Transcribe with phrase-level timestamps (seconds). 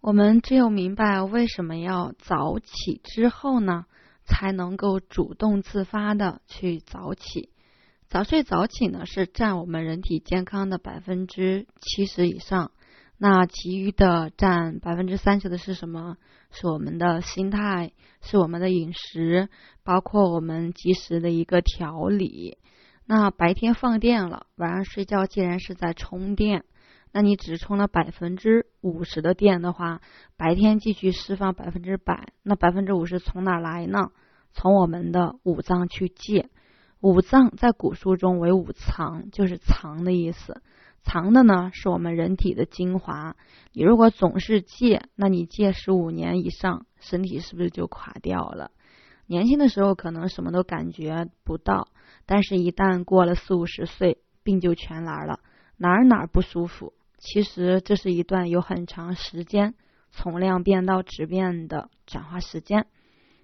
[0.00, 3.84] 我们只有明白为什么要早起之后呢，
[4.24, 7.50] 才能够主动自发的去早起。
[8.06, 12.70] 早睡早起呢，是占我们人体健康的百分之七十以上。
[13.18, 16.16] 那其余的占百分之三十的是什么？
[16.52, 17.92] 是我们的心态，
[18.22, 19.48] 是我们的饮食，
[19.82, 22.56] 包括我们及时的一个调理。
[23.04, 26.64] 那白天放电了，晚上睡觉既然是在充电。
[27.12, 30.00] 那你只充了百分之五十的电的话，
[30.36, 34.10] 白天继续释放百分之百，那百分之五十从哪来呢？
[34.52, 36.50] 从我们的五脏去借。
[37.00, 40.62] 五脏在古书中为五藏，就是藏的意思。
[41.02, 43.36] 藏的呢是我们人体的精华。
[43.72, 48.72] 你如果总是借，那你借十五年以上，身体是不是就垮掉了？
[49.26, 51.88] 年轻的时候可能什么都感觉不到，
[52.26, 55.38] 但是一旦过了四五十岁，病就全来了，
[55.76, 56.94] 哪儿哪儿不舒服。
[57.18, 59.74] 其实这是一段有很长时间
[60.10, 62.86] 从量变到质变的转化时间。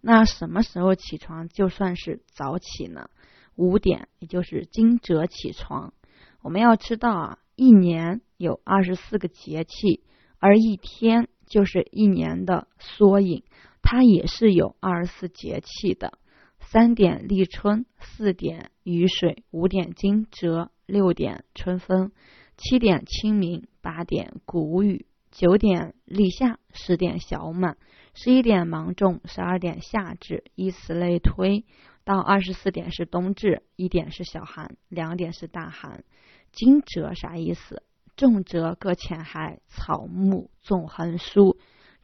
[0.00, 3.10] 那什么时候起床就算是早起呢？
[3.56, 5.92] 五点，也就是惊蛰起床。
[6.40, 10.04] 我们要知道啊，一年有二十四个节气，
[10.38, 13.42] 而一天就是一年的缩影，
[13.82, 16.18] 它也是有二十四节气的。
[16.60, 22.12] 三点立春，四点雨水，五点惊蛰，六点春分。
[22.58, 27.76] 七点清明，八点谷雨，九点立夏，十点小满，
[28.14, 31.64] 十一点芒种，十二点夏至，以此类推，
[32.02, 36.02] 到二十四点是冬至，一点是小寒，两点是大寒。
[36.50, 37.84] 惊蛰啥意思？
[38.16, 41.58] 重蛰各浅海，草木纵横疏。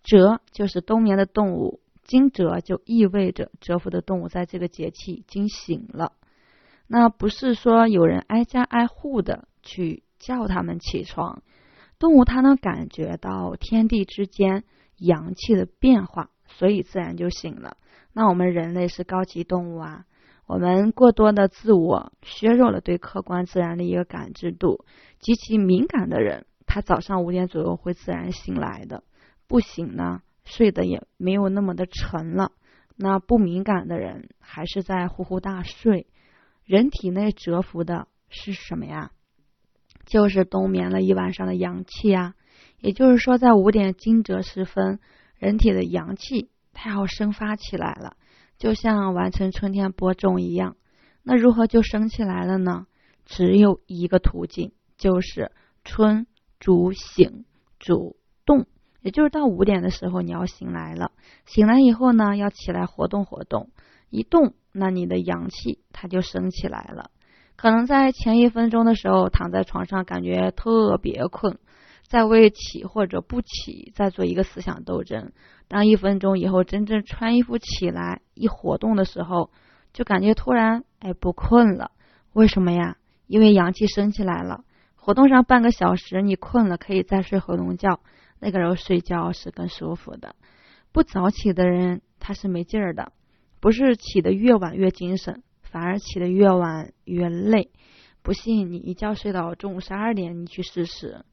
[0.05, 6.13] 蛰就是冬眠的动物，惊蛰就意味着蛰伏的动物在这个节气惊醒了。
[6.87, 10.05] 那不是说有人挨家挨户的去。
[10.27, 11.43] 叫他们起床，
[11.99, 14.65] 动物它能感觉到天地之间
[14.97, 17.77] 阳气的变化，所以自然就醒了。
[18.13, 20.05] 那我们人类是高级动物啊，
[20.47, 24.85] 我们过多的自我削弱了对客观自然的一个感知度。
[25.19, 29.03] 极其敏感的人，他早上五点左右会自然醒来的，
[29.49, 32.53] 不醒呢，睡得也没有那么的沉了。
[32.97, 36.07] 那不敏感的人还是在呼呼大睡。
[36.65, 39.11] 人体内蛰伏的是什么呀？
[40.07, 42.35] 就是冬眠了一晚上的阳气啊，
[42.81, 45.01] 也就是说，在五点惊蛰时分，
[45.39, 48.17] 人体的阳气它要生发起来了，
[48.59, 50.77] 就像完成春天播种一样。
[51.23, 52.87] 那如何就升起来了呢？
[53.25, 55.51] 只有一个途径，就是
[55.83, 56.27] 春
[56.61, 57.47] 主醒，
[57.79, 58.67] 主动，
[59.01, 61.13] 也就是到五点的时候你要醒来了。
[61.47, 63.71] 醒来以后呢，要起来活动活动，
[64.11, 67.11] 一动，那你的阳气它就升起来了。
[67.57, 71.59] 可能在前一分钟的时候躺在床上感觉特别困，
[72.07, 75.33] 在为起或者不起在做一个思想斗争。
[75.69, 79.51] 当一分钟以后真正穿衣服起来一活动的时候，
[79.93, 81.91] 就感觉突然哎不困了。
[82.33, 82.97] 为什么呀？
[83.27, 84.65] 因为阳气升起来了。
[84.97, 88.01] 活动上半个小时你困了可以再睡回笼觉，
[88.41, 90.35] 那个时候睡觉是更舒服的。
[90.93, 93.13] 不早起的人他是没劲儿的，
[93.61, 95.43] 不是起的越晚越精神。
[95.75, 97.73] 反而起得越晚越累，
[98.23, 101.25] 不信你一觉睡到中午十二点，你去试试。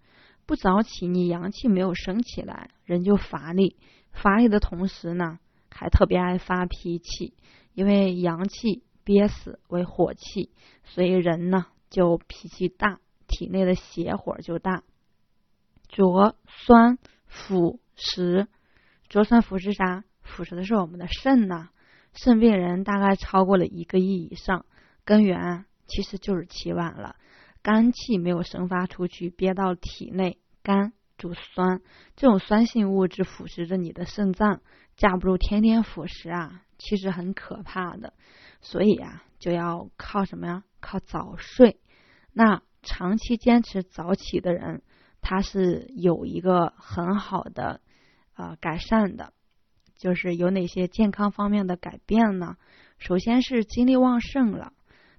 [0.48, 3.78] 不早起，你阳气没有升起来，人就乏力。
[4.12, 5.38] 乏力的同时呢，
[5.70, 7.36] 还特别爱发脾气，
[7.76, 10.50] 因为阳气憋死为火气，
[10.86, 14.82] 所以人呢就脾气大，体内的邪火就大。
[15.88, 16.98] 浊酸
[17.28, 18.48] 腐蚀，
[19.08, 20.04] 浊酸腐蚀啥？
[20.24, 21.70] 腐蚀的是我们的肾呐。
[22.14, 24.66] 肾病人大概超过了一个亿以上，
[25.06, 27.16] 根源其实就是起晚了，
[27.62, 31.82] 肝气没有生发出去，憋到体内，肝主酸，
[32.16, 34.62] 这种酸性物质腐蚀着你的肾脏，
[34.98, 38.14] 架不住天天腐蚀啊，其实很可怕的。
[38.62, 40.64] 所以啊，就要靠什么呀？
[40.80, 41.80] 靠早睡。
[42.34, 44.82] 那长期坚持早起的人，
[45.22, 47.82] 他是有一个很好的
[48.34, 49.34] 啊改善的。
[50.02, 52.58] 就是有哪些健康方面的改变呢？
[52.98, 54.74] 首先是精力旺盛了，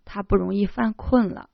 [0.05, 1.51] 他不容易犯困了。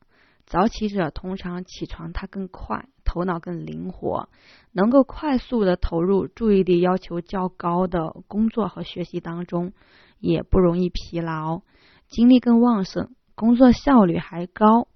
[0.46, 4.30] 早起者通常起床他更快，头脑更灵活，
[4.72, 9.74] 能够快速的投入注意力要求较高的工作和学习当中，
[10.20, 11.60] 也不容易疲劳，
[12.06, 14.88] 精力更旺盛，工作效率还高。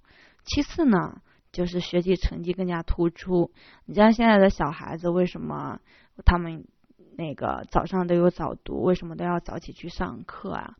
[0.44, 1.20] 其次呢，
[1.52, 3.50] 就是学习成绩更加突出。
[3.84, 5.80] 你像现在的小孩子，为什么
[6.24, 6.64] 他们？
[7.16, 10.76] 那个早上都有早读，为什么都要早起去上课啊？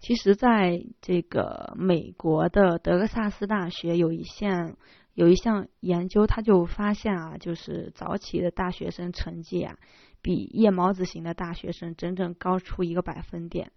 [0.00, 4.76] 其实，在这个美国的德克萨斯大学有一项
[5.12, 9.76] 有一项研究，他就发现啊，就是早起的大学生成绩啊，
[10.22, 13.72] 比夜猫子型的大学生整整高出一个百分点。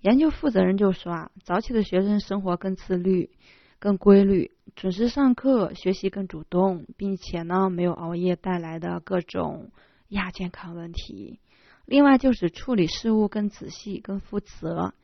[0.00, 3.30] 研究负责人就说啊，早起的学生生活更自律、
[3.78, 9.70] 更规律，准时上课，学习更主动，并且呢，没有熬夜带来的各种
[10.10, 11.40] 亚健康问题。
[11.86, 14.94] 另外就是处理事务更仔细、更负责。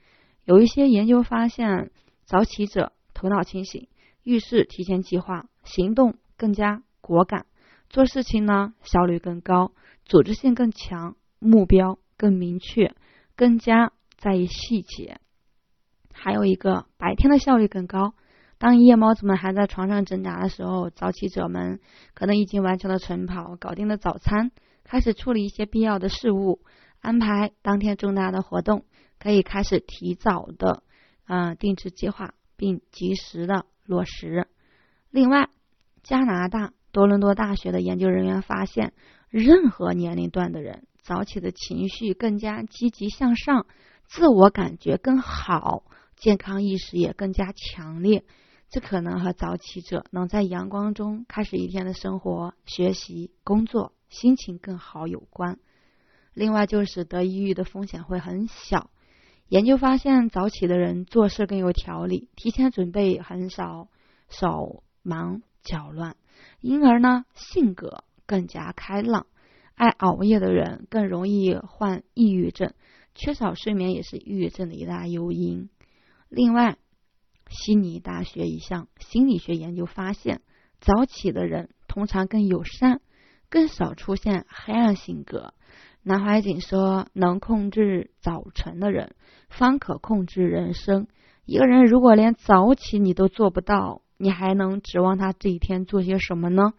[0.44, 1.90] 有一些研究发现，
[2.24, 3.88] 早起者头脑清醒，
[4.22, 7.46] 遇事提前计划，行动更加果敢，
[7.88, 9.72] 做事情呢效率更高，
[10.04, 12.94] 组织性更强，目标更明确，
[13.34, 13.92] 更加。
[14.18, 15.20] 在意细节，
[16.14, 18.14] 还有一个白天的效率更高。
[18.56, 21.80] 当夜猫子们还在床上挣扎的时候，早起者们
[22.14, 24.52] 可能已经完成了晨跑，搞定了早餐，
[24.86, 26.60] 开始处理一些必要的事务，
[27.00, 28.84] 安排当天重大的活动，
[29.18, 30.84] 可以开始提早的
[31.26, 34.46] 呃定制计划，并及时的落实。
[35.10, 35.48] 另外，
[36.04, 38.92] 加拿大多伦多大学的研究人员发现，
[39.28, 43.66] 任何年龄段的人早起的情绪更加积极向上。
[44.06, 45.82] 自我感觉更好，
[46.14, 48.24] 健康意识也更加强烈。
[48.70, 55.58] 这可能和早起者能在阳光中开始一天的生活、学习、工作，心情更好有关。
[56.32, 58.90] 另外，就是得抑郁的风险会很小。
[59.48, 63.88] 研究发现，早起的人做事更有条理，提前准备很少
[64.28, 66.16] 手忙脚乱，
[66.60, 69.26] 因而呢，性格更加开朗。
[69.74, 72.72] 爱熬夜的人更容易患抑郁症。
[73.14, 75.68] 缺少睡眠也是抑郁症的一大诱因。
[76.28, 76.78] 另外，
[77.48, 80.40] 悉尼大学一项心理学研究发现，
[80.80, 83.00] 早起的人通常更友善，
[83.50, 85.54] 更少出现黑暗性格。
[86.02, 89.14] 南怀瑾说：“能控制早晨的人，
[89.48, 91.08] 方可控制人生。
[91.44, 96.74] 一个人如果连早起你都做不到，你还能指望他这一天做些什么呢？”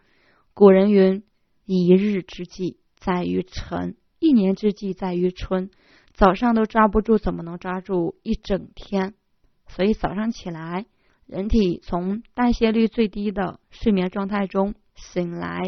[0.54, 1.24] 古人云
[1.66, 5.70] ：“一日之计在于晨，一年之计在于春。”
[6.14, 9.14] 早上都抓不住，怎么能抓住一整天？
[9.68, 10.86] 所以早上起来，
[11.26, 15.60] 人体从代谢率最低的睡眠状态中醒来，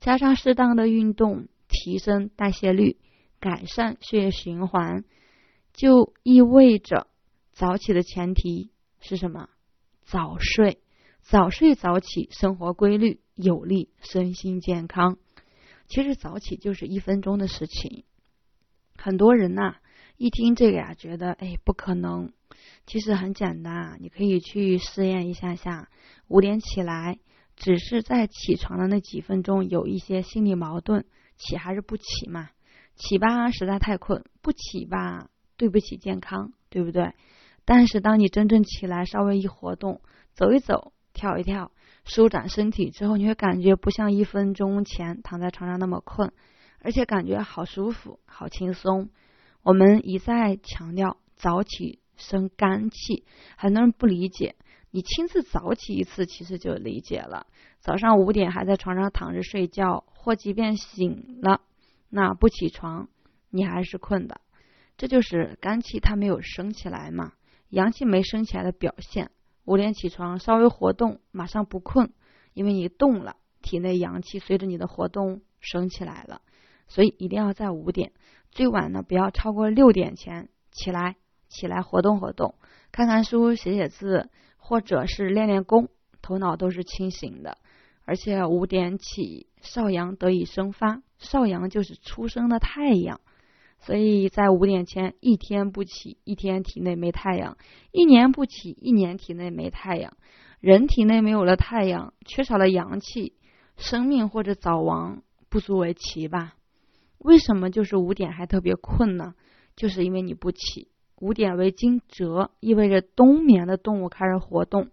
[0.00, 2.96] 加上适当的运动，提升代谢率，
[3.40, 5.04] 改善血液循环，
[5.72, 7.08] 就意味着
[7.52, 9.48] 早起的前提是什么？
[10.04, 10.78] 早睡，
[11.20, 15.18] 早睡早起，生活规律，有利身心健康。
[15.86, 18.04] 其实早起就是一分钟的事情，
[18.96, 19.76] 很多人呐。
[20.16, 22.32] 一听这个呀，觉得哎不可能。
[22.86, 25.88] 其实很简单啊，你可以去试验一下下。
[26.26, 27.18] 五点起来，
[27.58, 31.04] 只是在起床的那几分钟有一些心理矛盾，
[31.36, 32.50] 起还是不起嘛？
[32.94, 37.14] 起吧，实在太困；不起吧，对不起健康，对不对？
[37.64, 40.00] 但是当你真正起来，稍微一活动，
[40.34, 41.72] 走一走，跳一跳，
[42.04, 46.32] 舒展身体之后，你会感觉不像一分钟前躺在床上那么困，
[46.80, 49.10] 而且感觉好舒服，好轻松。
[49.62, 53.24] 我们一再强调早起生肝气，
[53.56, 54.54] 很多人不理解。
[54.90, 57.46] 你亲自早起一次，其实就理解了。
[57.80, 61.60] 早上五点还在床上躺着睡觉，或即便醒了，
[62.08, 63.08] 那不起床，
[63.50, 64.40] 你还是困的。
[64.96, 67.34] 这就是肝气它没有升起来嘛，
[67.68, 69.30] 阳气没升起来的表现。
[69.64, 72.12] 五点起床，稍微活动，马上不困，
[72.54, 76.40] 因为你动了，体内阳气随着你的活动升起来了。
[76.86, 78.12] 所以一定要在五点。
[78.50, 81.16] 最晚呢，不要超过六点前起来，
[81.48, 82.54] 起来活动活动，
[82.90, 84.30] 看看书，写写字，
[84.68, 85.88] 或者是练练功，
[86.20, 87.56] 头脑都是清醒的。
[88.04, 93.22] 而且五点起，少阳得以生发，少阳就是出生的太阳，
[93.78, 97.56] 所以在五点前一天不起，一天体内没太阳；
[97.92, 100.18] 一年不起，一年体内没太阳。
[100.60, 103.32] 人体内没有了太阳，缺少了阳气，
[103.78, 106.56] 生命或者早亡不足为奇吧。
[107.16, 109.32] 为什么就是五点还特别困呢？
[109.76, 110.88] 就是因为你不起。
[111.20, 114.90] 五点为惊蛰，意味着冬眠的动物开始活动。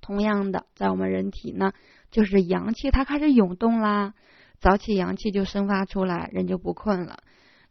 [0.00, 1.72] 同样的，在我们人体呢，
[2.10, 4.14] 就是阳气它开始涌动啦。
[4.60, 7.22] 早起阳气就生发出来，人就不困了。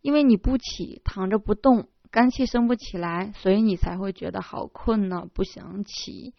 [0.01, 6.33] 因为你不起，躺着不动，肝气升不起来，所以你才会觉得好困呢，不想起。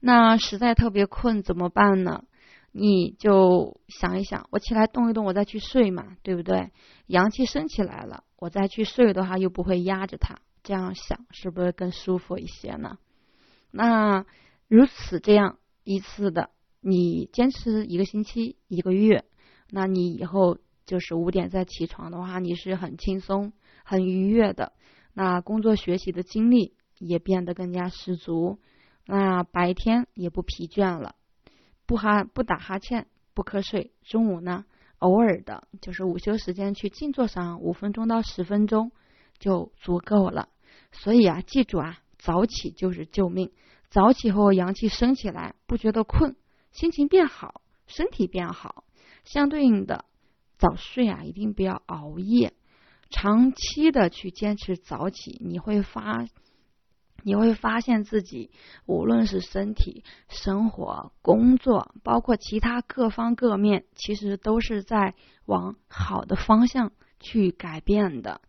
[0.00, 2.24] 那实在特别困怎么办呢？
[2.72, 6.70] 你就想一想，我起来动一动，我再去睡嘛，对不对？
[7.06, 10.36] 阳气升起来了，我再去睡的话，又不会压着它。
[10.66, 12.98] 这样想是不是更舒服一些呢？
[13.70, 14.26] 那
[14.66, 19.24] 如此这样一次的，你坚持一个星期、一个月，
[19.70, 23.52] 那你以后就是五点再起床的话，你是很轻松、
[23.84, 24.72] 很愉悦的。
[25.14, 28.58] 那工作学习的精力也变得更加十足，
[29.06, 31.14] 那白天也不疲倦了。
[31.86, 33.92] 不哈不打哈欠，不瞌睡。
[34.02, 34.64] 中午呢，
[34.98, 38.90] 偶尔的就是午休时间去静坐上五分钟到十分钟
[39.38, 40.48] 就足够了。
[40.98, 43.52] 所以啊，记住啊，早起就是救命。
[43.88, 46.36] 早起后阳气升起来，不觉得困，
[46.72, 48.84] 心情变好，身体变好。
[49.24, 50.04] 相对应的，
[50.58, 52.52] 早睡啊，一定不要熬夜。
[53.10, 56.26] 长期的去坚持早起，你会发。
[57.22, 58.50] 你会发现自己
[58.86, 68.40] 无论是身体、生活、工作，包括其他各方各面，其实都是在往好的方向去改变的。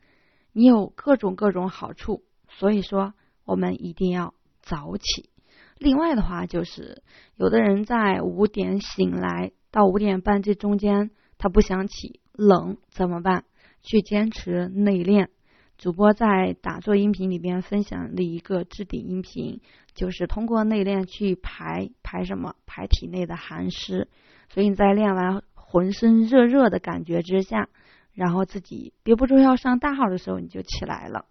[0.51, 3.13] 你有各种各种好处，所以说
[3.45, 5.29] 我们一定要早起。
[5.77, 7.03] 另外的话，就是
[7.35, 13.45] 有的人在五点醒来到五点半这中间，他不想起，冷怎么办？
[13.83, 15.29] 去坚持内练。
[15.77, 19.61] 主播在打坐音频里边分享了一个置顶音频，
[19.93, 24.09] 就是通过内练去排排什么排体内的寒湿，
[24.49, 27.69] 所以你在练完浑身热热的感觉之下，
[28.15, 31.25] 然后自己憋不住要上大号的时候，你就起来了。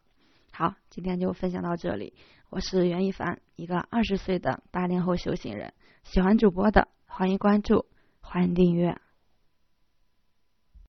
[0.58, 2.14] 好，今天就分享到这里，
[2.48, 7.84] 我是袁一凡，一个二十岁的八零后修行人，喜欢主播的欢迎关注，
[8.22, 8.98] 欢迎订阅。